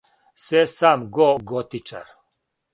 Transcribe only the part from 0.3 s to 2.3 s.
Све сам го готичар!